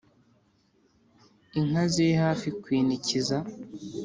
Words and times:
inka 1.59 1.83
ziri 1.91 2.13
hafi 2.23 2.47
kwinikiza 2.61 3.37